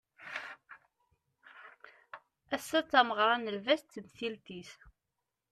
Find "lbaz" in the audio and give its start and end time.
3.57-3.81